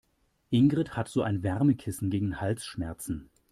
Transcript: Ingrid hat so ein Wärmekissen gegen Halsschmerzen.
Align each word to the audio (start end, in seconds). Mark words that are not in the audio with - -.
Ingrid 0.49 0.97
hat 0.97 1.09
so 1.09 1.21
ein 1.21 1.43
Wärmekissen 1.43 2.09
gegen 2.09 2.41
Halsschmerzen. 2.41 3.29